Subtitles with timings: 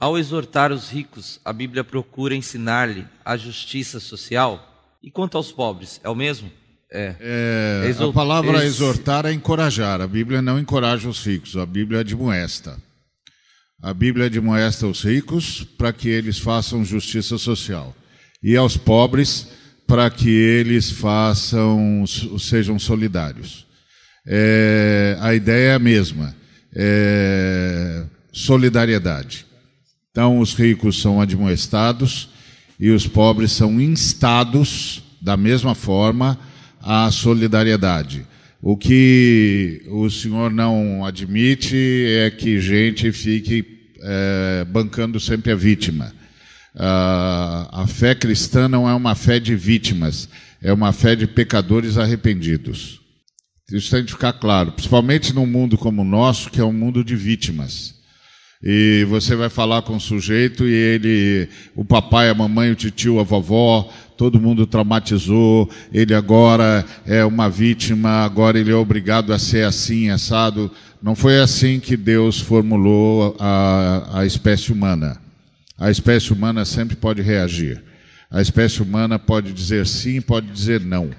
[0.00, 4.66] Ao exortar os ricos, a Bíblia procura ensinar-lhe a justiça social.
[5.02, 6.50] E quanto aos pobres, é o mesmo?
[6.90, 7.14] É.
[7.20, 8.08] é Exor...
[8.08, 8.64] A palavra Ex...
[8.64, 10.00] exortar é encorajar.
[10.00, 12.78] A Bíblia não encoraja os ricos, a Bíblia admoesta.
[13.82, 17.94] A Bíblia admoesta os ricos para que eles façam justiça social.
[18.42, 19.48] E aos pobres
[19.86, 22.04] para que eles façam,
[22.38, 23.66] sejam solidários.
[24.26, 26.34] É, a ideia é a mesma.
[26.74, 29.49] É, solidariedade.
[30.10, 32.30] Então, os ricos são admoestados
[32.78, 36.36] e os pobres são instados, da mesma forma,
[36.80, 38.26] à solidariedade.
[38.60, 43.64] O que o senhor não admite é que gente fique
[44.02, 46.12] é, bancando sempre a vítima.
[46.74, 50.28] a fé cristã não é uma fé de vítimas,
[50.60, 53.00] é uma fé de pecadores arrependidos.
[53.70, 57.04] Isso tem que ficar claro, principalmente num mundo como o nosso, que é um mundo
[57.04, 57.99] de vítimas.
[58.62, 63.18] E você vai falar com o sujeito e ele, o papai, a mamãe, o tio,
[63.18, 69.38] a vovó, todo mundo traumatizou, ele agora é uma vítima, agora ele é obrigado a
[69.38, 70.70] ser assim, assado.
[71.02, 75.18] Não foi assim que Deus formulou a, a espécie humana.
[75.78, 77.82] A espécie humana sempre pode reagir.
[78.30, 81.10] A espécie humana pode dizer sim, pode dizer não.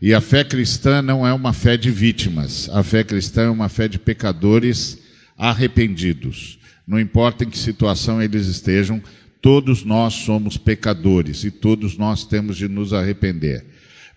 [0.00, 2.70] E a fé cristã não é uma fé de vítimas.
[2.72, 5.02] A fé cristã é uma fé de pecadores
[5.36, 6.58] arrependidos.
[6.86, 9.02] Não importa em que situação eles estejam,
[9.40, 13.64] todos nós somos pecadores e todos nós temos de nos arrepender.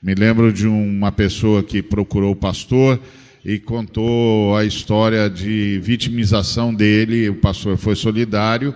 [0.02, 3.00] Me lembro de uma pessoa que procurou o pastor
[3.44, 7.30] e contou a história de vitimização dele.
[7.30, 8.76] O pastor foi solidário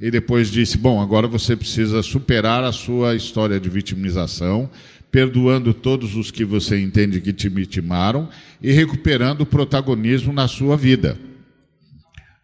[0.00, 4.68] e depois disse: Bom, agora você precisa superar a sua história de vitimização,
[5.10, 8.28] perdoando todos os que você entende que te vitimaram
[8.62, 11.18] e recuperando o protagonismo na sua vida.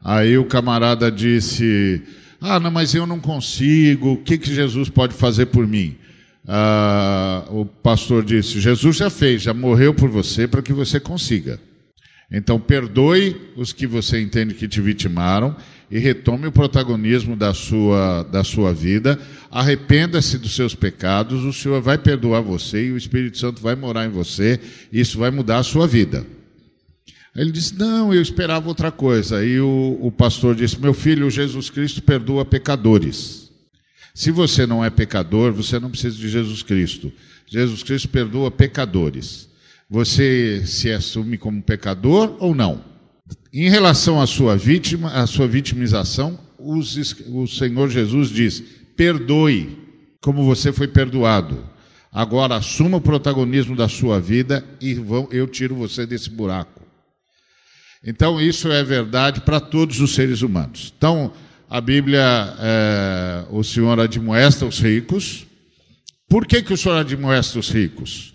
[0.05, 2.03] Aí o camarada disse:
[2.39, 5.97] Ah, não, mas eu não consigo, o que, que Jesus pode fazer por mim?
[6.47, 11.59] Ah, o pastor disse: Jesus já fez, já morreu por você para que você consiga.
[12.31, 15.57] Então, perdoe os que você entende que te vitimaram
[15.91, 19.19] e retome o protagonismo da sua, da sua vida.
[19.51, 24.05] Arrependa-se dos seus pecados, o Senhor vai perdoar você e o Espírito Santo vai morar
[24.05, 24.59] em você.
[24.93, 26.27] E isso vai mudar a sua vida.
[27.37, 29.39] Ele disse: Não, eu esperava outra coisa.
[29.39, 33.51] Aí o, o pastor disse: Meu filho, Jesus Cristo perdoa pecadores.
[34.15, 37.13] Se você não é pecador, você não precisa de Jesus Cristo.
[37.47, 39.49] Jesus Cristo perdoa pecadores.
[39.91, 42.85] Você se assume como pecador ou não?
[43.53, 46.97] Em relação à sua vítima, à sua vitimização, os,
[47.27, 48.63] o Senhor Jesus diz:
[48.97, 49.77] perdoe,
[50.21, 51.65] como você foi perdoado.
[52.13, 56.84] Agora assuma o protagonismo da sua vida e vão, eu tiro você desse buraco.
[58.07, 60.93] Então, isso é verdade para todos os seres humanos.
[60.97, 61.33] Então,
[61.71, 62.21] a Bíblia,
[62.61, 65.47] é, o Senhor admoesta os ricos.
[66.29, 68.35] Por que, que o Senhor admoesta os ricos?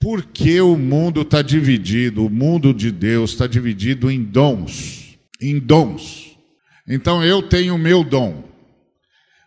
[0.00, 5.18] Porque o mundo está dividido, o mundo de Deus está dividido em dons.
[5.40, 6.34] Em dons.
[6.88, 8.44] Então, eu tenho o meu dom.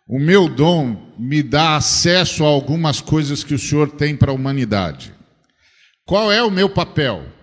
[0.07, 4.35] O meu dom me dá acesso a algumas coisas que o Senhor tem para a
[4.35, 5.13] humanidade.
[6.05, 7.38] Qual é o meu papel?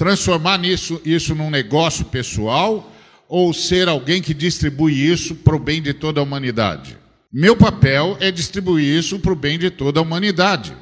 [0.00, 2.90] Transformar nisso, isso num negócio pessoal
[3.28, 6.96] ou ser alguém que distribui isso para o bem de toda a humanidade?
[7.30, 10.74] Meu papel é distribuir isso para o bem de toda a humanidade.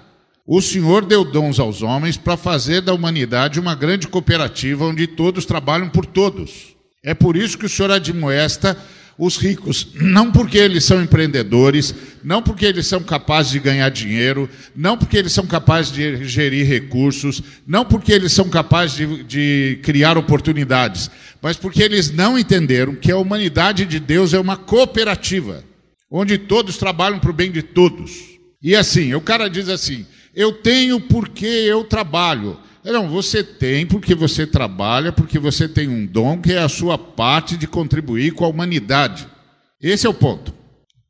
[0.46, 5.44] O Senhor deu dons aos homens para fazer da humanidade uma grande cooperativa onde todos
[5.44, 6.76] trabalham por todos.
[7.02, 8.78] É por isso que o Senhor admoesta
[9.18, 11.92] os ricos, não porque eles são empreendedores,
[12.22, 16.64] não porque eles são capazes de ganhar dinheiro, não porque eles são capazes de gerir
[16.64, 21.10] recursos, não porque eles são capazes de, de criar oportunidades,
[21.42, 25.64] mas porque eles não entenderam que a humanidade de Deus é uma cooperativa,
[26.08, 28.38] onde todos trabalham para o bem de todos.
[28.62, 30.06] E assim, o cara diz assim:
[30.38, 32.56] eu tenho porque eu trabalho.
[32.84, 36.96] Não, você tem porque você trabalha, porque você tem um dom que é a sua
[36.96, 39.26] parte de contribuir com a humanidade.
[39.82, 40.55] Esse é o ponto.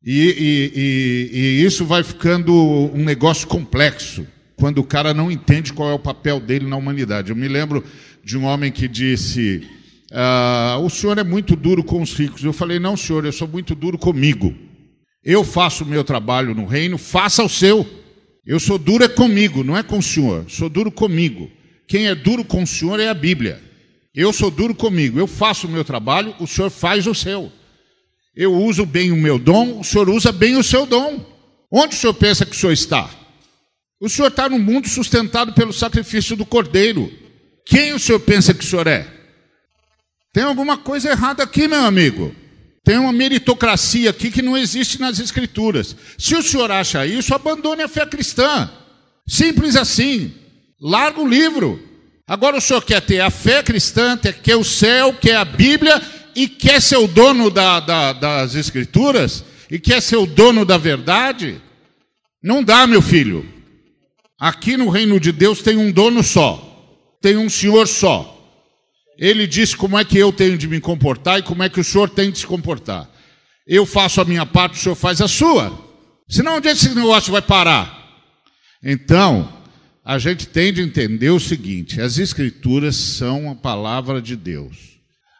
[0.02, 4.26] E, e, e, e isso vai ficando um negócio complexo
[4.56, 7.28] quando o cara não entende qual é o papel dele na humanidade.
[7.28, 7.84] Eu me lembro
[8.24, 9.62] de um homem que disse:
[10.10, 12.42] ah, O senhor é muito duro com os ricos.
[12.42, 14.54] Eu falei: Não, senhor, eu sou muito duro comigo.
[15.22, 17.97] Eu faço o meu trabalho no reino, faça o seu.
[18.48, 20.46] Eu sou duro é comigo, não é com o senhor.
[20.48, 21.50] Sou duro comigo.
[21.86, 23.62] Quem é duro com o senhor é a Bíblia.
[24.14, 27.52] Eu sou duro comigo, eu faço o meu trabalho, o senhor faz o seu.
[28.34, 31.22] Eu uso bem o meu dom, o senhor usa bem o seu dom.
[31.70, 33.10] Onde o senhor pensa que o senhor está?
[34.00, 37.12] O senhor está no mundo sustentado pelo sacrifício do cordeiro.
[37.66, 39.06] Quem o senhor pensa que o senhor é?
[40.32, 42.34] Tem alguma coisa errada aqui, meu amigo.
[42.88, 45.94] Tem uma meritocracia aqui que não existe nas Escrituras.
[46.16, 48.70] Se o senhor acha isso, abandone a fé cristã.
[49.26, 50.32] Simples assim.
[50.80, 51.86] Larga o livro.
[52.26, 56.00] Agora o senhor quer ter a fé cristã, quer o céu, quer a Bíblia
[56.34, 60.78] e quer ser o dono da, da, das Escrituras e quer ser o dono da
[60.78, 61.60] verdade?
[62.42, 63.46] Não dá, meu filho.
[64.40, 68.37] Aqui no reino de Deus tem um dono só, tem um senhor só.
[69.18, 71.84] Ele disse como é que eu tenho de me comportar e como é que o
[71.84, 73.10] senhor tem de se comportar.
[73.66, 75.76] Eu faço a minha parte, o senhor faz a sua.
[76.28, 77.98] Senão, onde é esse negócio vai parar?
[78.82, 79.52] Então,
[80.04, 84.76] a gente tem de entender o seguinte: as Escrituras são a palavra de Deus.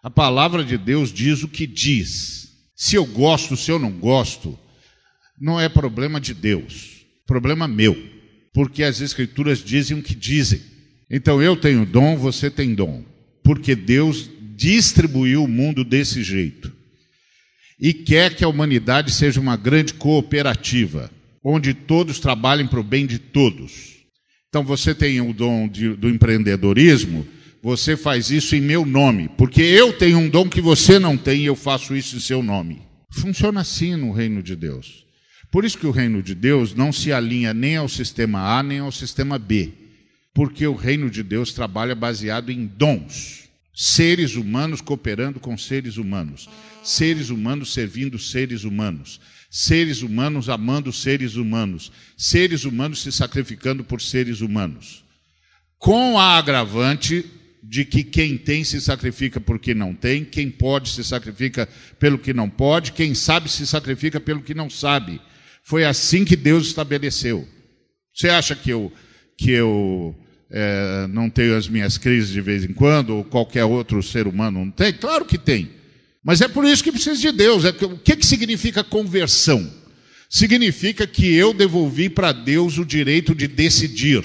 [0.03, 2.49] A palavra de Deus diz o que diz.
[2.75, 4.59] Se eu gosto, se eu não gosto,
[5.41, 7.97] não é problema de Deus, problema meu,
[8.53, 10.61] porque as Escrituras dizem o que dizem.
[11.09, 13.05] Então eu tenho dom, você tem dom
[13.49, 16.71] porque Deus distribuiu o mundo desse jeito.
[17.81, 21.11] E quer que a humanidade seja uma grande cooperativa,
[21.43, 24.05] onde todos trabalhem para o bem de todos.
[24.51, 27.27] Então você tem o dom de, do empreendedorismo,
[27.63, 31.41] você faz isso em meu nome, porque eu tenho um dom que você não tem
[31.41, 32.83] e eu faço isso em seu nome.
[33.11, 35.07] Funciona assim no reino de Deus.
[35.51, 38.81] Por isso que o reino de Deus não se alinha nem ao sistema A nem
[38.81, 39.78] ao sistema B
[40.35, 43.49] porque o reino de Deus trabalha baseado em dons.
[43.75, 46.49] Seres humanos cooperando com seres humanos,
[46.83, 54.01] seres humanos servindo seres humanos, seres humanos amando seres humanos, seres humanos se sacrificando por
[54.01, 55.05] seres humanos.
[55.79, 57.25] Com a agravante
[57.63, 62.19] de que quem tem se sacrifica por quem não tem, quem pode se sacrifica pelo
[62.19, 65.21] que não pode, quem sabe se sacrifica pelo que não sabe.
[65.63, 67.47] Foi assim que Deus estabeleceu.
[68.15, 68.93] Você acha que eu,
[69.39, 70.15] que eu
[70.51, 74.65] é, não tenho as minhas crises de vez em quando, ou qualquer outro ser humano
[74.65, 74.93] não tem?
[74.93, 75.71] Claro que tem.
[76.23, 77.65] Mas é por isso que precisa de Deus.
[77.65, 79.73] É, o que, que significa conversão?
[80.29, 84.25] Significa que eu devolvi para Deus o direito de decidir,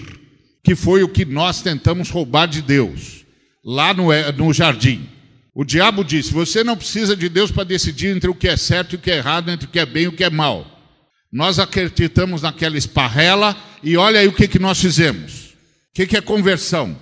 [0.64, 3.24] que foi o que nós tentamos roubar de Deus,
[3.64, 5.08] lá no, é, no jardim.
[5.54, 8.94] O diabo disse: Você não precisa de Deus para decidir entre o que é certo
[8.94, 10.73] e o que é errado, entre o que é bem e o que é mal.
[11.34, 15.56] Nós acreditamos naquela esparrela e olha aí o que, que nós fizemos.
[15.90, 16.96] O que, que é conversão?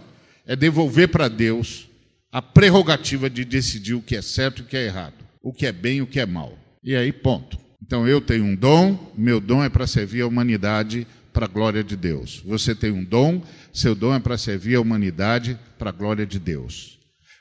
[0.48, 1.90] É devolver para Deus
[2.32, 5.66] a prerrogativa de decidir o que é certo e o que é errado, o que
[5.66, 6.58] é bem e o que é mal.
[6.82, 7.60] E aí, ponto.
[7.86, 11.84] Então eu tenho um dom, meu dom é para servir a humanidade para a glória
[11.84, 12.42] de Deus.
[12.46, 13.44] Você tem um dom,
[13.74, 16.98] seu dom é para servir a humanidade para a glória de Deus.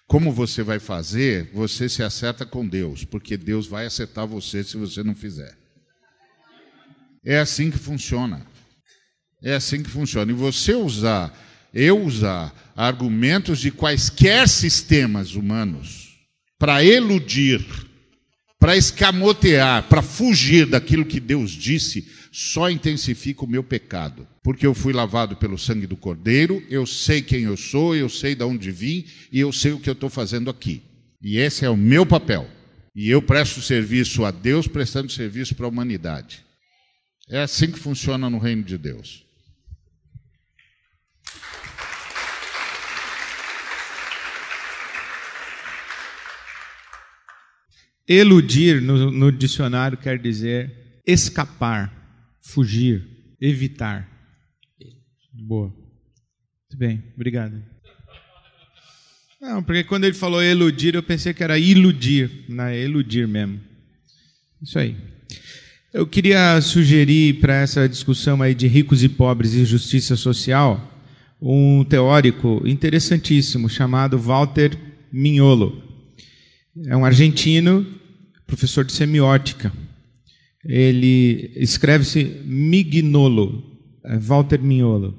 [0.09, 4.77] Como você vai fazer, você se acerta com Deus, porque Deus vai acertar você se
[4.77, 5.60] você não fizer.
[7.25, 8.47] É assim que funciona.
[9.43, 10.31] É assim que funciona.
[10.31, 11.37] E você usar,
[11.73, 16.11] eu usar argumentos de quaisquer sistemas humanos
[16.59, 17.65] para eludir,
[18.59, 24.27] para escamotear, para fugir daquilo que Deus disse, só intensifica o meu pecado.
[24.43, 28.35] Porque eu fui lavado pelo sangue do Cordeiro, eu sei quem eu sou, eu sei
[28.35, 30.83] de onde vim e eu sei o que eu estou fazendo aqui.
[31.23, 32.49] E esse é o meu papel.
[32.95, 36.45] E eu presto serviço a Deus, prestando serviço para a humanidade.
[37.31, 39.25] É assim que funciona no reino de Deus.
[48.09, 54.09] Eludir no, no dicionário quer dizer escapar, fugir, evitar.
[55.33, 55.69] Boa.
[55.69, 57.63] Muito bem, obrigado.
[59.41, 63.61] Não, porque quando ele falou eludir, eu pensei que era iludir, não é eludir mesmo.
[64.61, 64.97] Isso aí.
[65.93, 70.89] Eu queria sugerir para essa discussão aí de ricos e pobres e justiça social
[71.43, 74.79] um teórico interessantíssimo chamado Walter
[75.13, 75.83] Mignolo.
[76.87, 77.85] É um argentino
[78.47, 79.73] professor de semiótica.
[80.65, 83.65] Ele escreve-se Mignolo,
[84.05, 85.19] é, Walter Mignolo.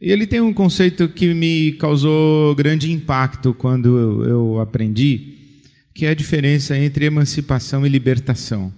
[0.00, 5.60] E ele tem um conceito que me causou grande impacto quando eu, eu aprendi,
[5.94, 8.72] que é a diferença entre emancipação e libertação.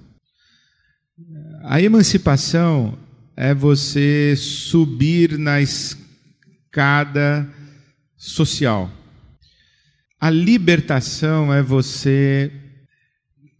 [1.64, 2.96] A emancipação
[3.36, 7.48] é você subir na escada
[8.16, 8.90] social.
[10.20, 12.52] A libertação é você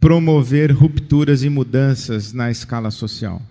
[0.00, 3.43] promover rupturas e mudanças na escala social.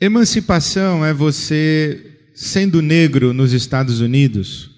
[0.00, 4.68] Emancipação é você, sendo negro nos Estados Unidos,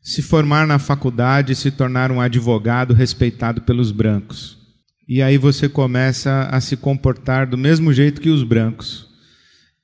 [0.00, 4.61] se formar na faculdade e se tornar um advogado respeitado pelos brancos.
[5.08, 9.08] E aí você começa a se comportar do mesmo jeito que os brancos.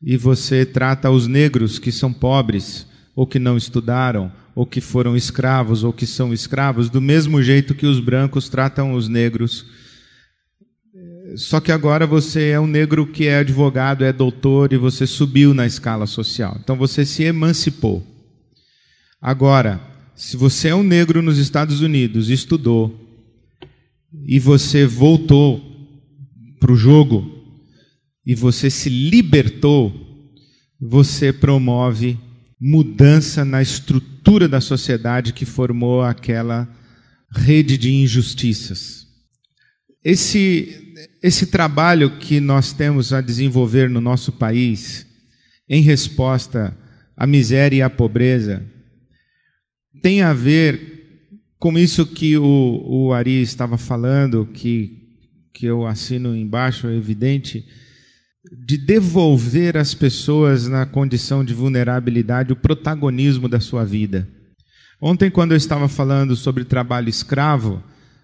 [0.01, 5.17] E você trata os negros que são pobres, ou que não estudaram, ou que foram
[5.17, 9.67] escravos, ou que são escravos, do mesmo jeito que os brancos tratam os negros
[11.37, 15.53] Só que agora você é um negro que é advogado, é doutor e você subiu
[15.53, 16.57] na escala social.
[16.63, 18.07] Então você se emancipou.
[19.21, 19.81] Agora,
[20.15, 23.08] se você é um negro nos Estados Unidos, estudou
[24.13, 25.61] e você voltou
[26.59, 27.39] para o jogo
[28.25, 29.93] e você se libertou,
[30.81, 32.19] você promove
[32.61, 36.69] mudança na estrutura da sociedade que formou aquela
[37.31, 39.07] rede de injustiças.
[40.05, 45.07] Esse, esse trabalho que nós temos a desenvolver no nosso país,
[45.69, 46.77] em resposta
[47.17, 48.65] à miséria e à pobreza,
[50.03, 50.98] tem a ver
[51.59, 54.97] com isso que o, o Ari estava falando, que,
[55.53, 57.65] que eu assino embaixo, é evidente,
[58.67, 64.29] de devolver às pessoas na condição de vulnerabilidade o protagonismo da sua vida.
[65.01, 67.83] Ontem, quando eu estava falando sobre trabalho escravo,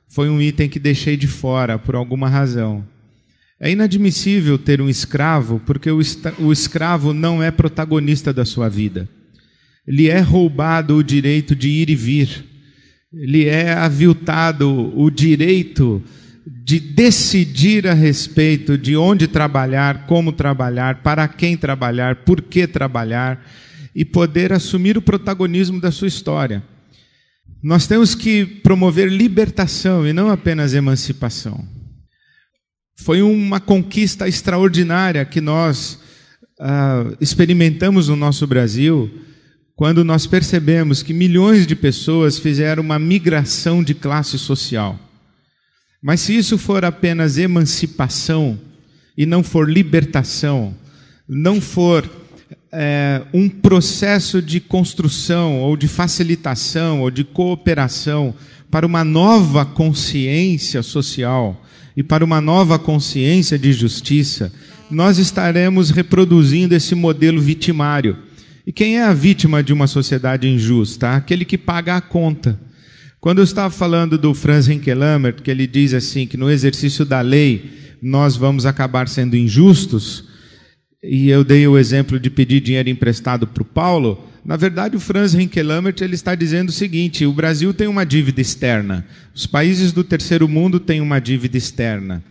[0.08, 2.86] foi um item que deixei de fora por alguma razão.
[3.60, 6.00] É inadmissível ter um escravo porque o,
[6.40, 9.08] o escravo não é protagonista da sua vida.
[9.86, 12.53] Lhe é roubado o direito de ir e vir.
[13.16, 16.02] Lhe é aviltado o direito
[16.44, 23.46] de decidir a respeito de onde trabalhar, como trabalhar, para quem trabalhar, por que trabalhar
[23.94, 26.62] e poder assumir o protagonismo da sua história.
[27.62, 31.64] Nós temos que promover libertação e não apenas emancipação.
[32.96, 36.00] Foi uma conquista extraordinária que nós
[36.58, 39.10] uh, experimentamos no nosso Brasil
[39.76, 44.98] quando nós percebemos que milhões de pessoas fizeram uma migração de classe social.
[46.02, 48.58] Mas se isso for apenas emancipação
[49.16, 50.74] e não for libertação,
[51.28, 52.08] não for
[52.70, 58.34] é, um processo de construção ou de facilitação ou de cooperação
[58.70, 61.64] para uma nova consciência social
[61.96, 64.52] e para uma nova consciência de justiça,
[64.90, 68.18] nós estaremos reproduzindo esse modelo vitimário.
[68.66, 71.10] E quem é a vítima de uma sociedade injusta?
[71.10, 72.58] Aquele que paga a conta.
[73.20, 77.20] Quando eu estava falando do Franz Henkelammer, que ele diz assim que no exercício da
[77.20, 80.24] lei nós vamos acabar sendo injustos,
[81.02, 85.00] e eu dei o exemplo de pedir dinheiro emprestado para o Paulo, na verdade o
[85.00, 89.90] Franz Henkelammer ele está dizendo o seguinte: o Brasil tem uma dívida externa, os países
[89.92, 92.22] do terceiro mundo têm uma dívida externa.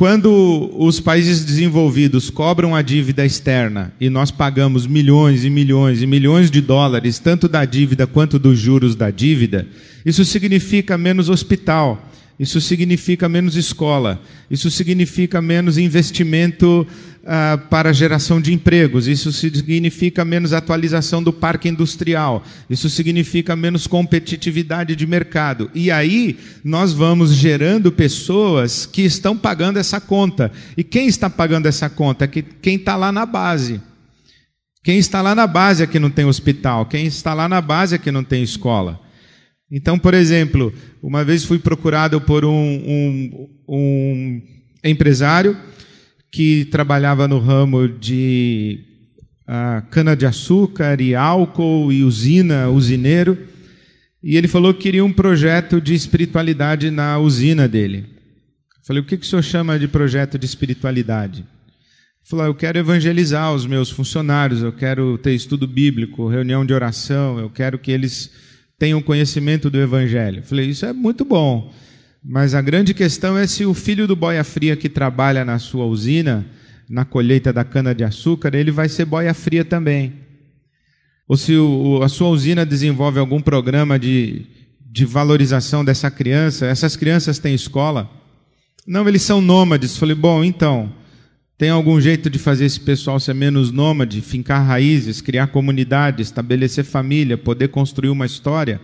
[0.00, 6.06] Quando os países desenvolvidos cobram a dívida externa e nós pagamos milhões e milhões e
[6.06, 9.68] milhões de dólares, tanto da dívida quanto dos juros da dívida,
[10.02, 12.09] isso significa menos hospital,
[12.40, 14.18] isso significa menos escola,
[14.50, 16.86] isso significa menos investimento
[17.20, 23.86] uh, para geração de empregos, isso significa menos atualização do parque industrial, isso significa menos
[23.86, 25.70] competitividade de mercado.
[25.74, 30.50] E aí nós vamos gerando pessoas que estão pagando essa conta.
[30.78, 32.26] E quem está pagando essa conta?
[32.26, 33.82] Quem está lá na base.
[34.82, 37.96] Quem está lá na base é que não tem hospital, quem está lá na base
[37.96, 38.98] é que não tem escola.
[39.70, 44.42] Então, por exemplo, uma vez fui procurado por um, um, um
[44.82, 45.56] empresário
[46.30, 48.80] que trabalhava no ramo de
[49.48, 53.38] uh, cana-de-açúcar e álcool e usina, usineiro,
[54.22, 58.06] e ele falou que queria um projeto de espiritualidade na usina dele.
[58.84, 61.40] falei, o que, que o senhor chama de projeto de espiritualidade?
[61.40, 66.74] Ele falou, eu quero evangelizar os meus funcionários, eu quero ter estudo bíblico, reunião de
[66.74, 68.30] oração, eu quero que eles
[68.80, 70.42] tenham conhecimento do evangelho.
[70.42, 71.70] falei, isso é muito bom.
[72.24, 75.84] Mas a grande questão é se o filho do boia fria que trabalha na sua
[75.84, 76.46] usina,
[76.88, 80.14] na colheita da cana-de-açúcar, ele vai ser boia fria também.
[81.28, 84.46] Ou se o, a sua usina desenvolve algum programa de,
[84.90, 88.10] de valorização dessa criança, essas crianças têm escola?
[88.86, 89.98] Não, eles são nômades.
[89.98, 90.90] Falei, bom, então,
[91.60, 96.86] tem algum jeito de fazer esse pessoal ser menos nômade, fincar raízes, criar comunidade, estabelecer
[96.86, 98.80] família, poder construir uma história?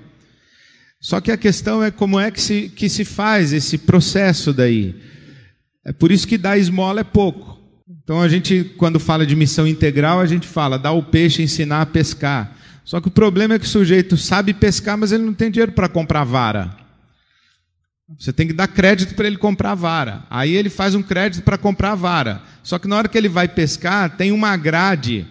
[1.00, 4.94] Só que a questão é como é que se, que se faz esse processo daí.
[5.86, 7.58] É por isso que dar esmola é pouco.
[8.04, 11.80] Então a gente, quando fala de missão integral, a gente fala dar o peixe, ensinar
[11.80, 12.58] a pescar.
[12.84, 15.72] Só que o problema é que o sujeito sabe pescar, mas ele não tem dinheiro
[15.72, 16.76] para comprar vara.
[18.18, 20.24] Você tem que dar crédito para ele comprar vara.
[20.30, 22.40] Aí ele faz um crédito para comprar vara.
[22.62, 25.26] Só que na hora que ele vai pescar, tem uma grade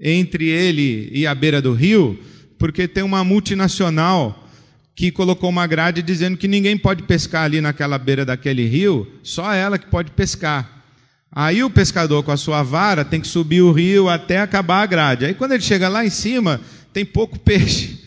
[0.00, 2.18] entre ele e a beira do rio,
[2.58, 4.48] porque tem uma multinacional
[4.96, 9.52] que colocou uma grade dizendo que ninguém pode pescar ali naquela beira daquele rio, só
[9.52, 10.82] ela que pode pescar.
[11.30, 14.86] Aí o pescador com a sua vara tem que subir o rio até acabar a
[14.86, 15.24] grade.
[15.24, 16.60] Aí quando ele chega lá em cima,
[16.92, 17.97] tem pouco peixe.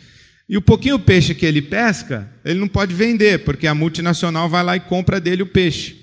[0.51, 4.61] E o pouquinho peixe que ele pesca, ele não pode vender, porque a multinacional vai
[4.61, 5.95] lá e compra dele o peixe.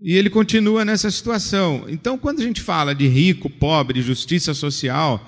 [0.00, 1.84] E ele continua nessa situação.
[1.86, 5.24] Então, quando a gente fala de rico, pobre, justiça social,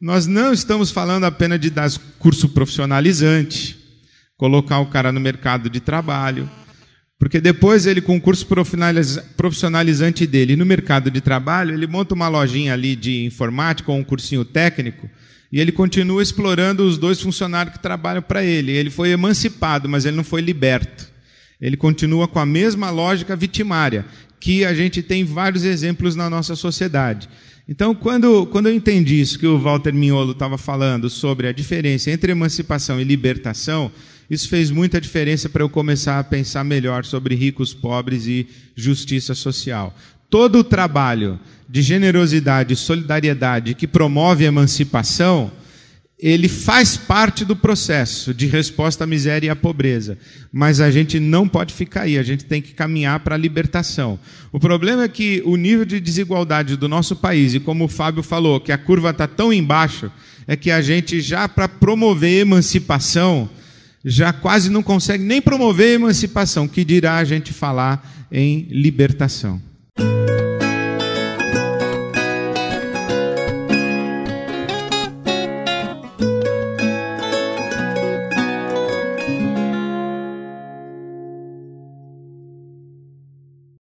[0.00, 3.78] nós não estamos falando apenas de dar curso profissionalizante,
[4.36, 6.50] colocar o cara no mercado de trabalho,
[7.16, 8.44] porque depois ele, com o curso
[9.36, 14.02] profissionalizante dele no mercado de trabalho, ele monta uma lojinha ali de informática ou um
[14.02, 15.08] cursinho técnico
[15.54, 18.72] e ele continua explorando os dois funcionários que trabalham para ele.
[18.72, 21.14] Ele foi emancipado, mas ele não foi liberto
[21.64, 24.04] ele continua com a mesma lógica vitimária,
[24.38, 27.26] que a gente tem vários exemplos na nossa sociedade.
[27.66, 32.10] Então, quando, quando eu entendi isso que o Walter Mignolo estava falando sobre a diferença
[32.10, 33.90] entre emancipação e libertação,
[34.28, 38.46] isso fez muita diferença para eu começar a pensar melhor sobre ricos, pobres e
[38.76, 39.96] justiça social.
[40.34, 41.38] Todo o trabalho
[41.68, 45.52] de generosidade e solidariedade que promove a emancipação
[46.18, 50.18] ele faz parte do processo de resposta à miséria e à pobreza.
[50.52, 54.18] Mas a gente não pode ficar aí, a gente tem que caminhar para a libertação.
[54.50, 58.24] O problema é que o nível de desigualdade do nosso país, e como o Fábio
[58.24, 60.10] falou, que a curva está tão embaixo,
[60.48, 63.48] é que a gente já para promover emancipação,
[64.04, 69.62] já quase não consegue nem promover emancipação, que dirá a gente falar em libertação.
[69.96, 70.43] Thank you.